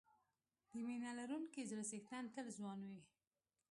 د 0.71 0.71
مینه 0.85 1.11
لرونکي 1.19 1.61
زړه 1.69 1.83
څښتن 1.89 2.25
تل 2.35 2.45
ځوان 2.57 2.79
وي. 2.89 3.01